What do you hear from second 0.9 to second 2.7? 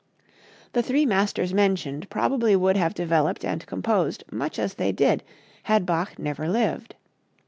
masters mentioned probably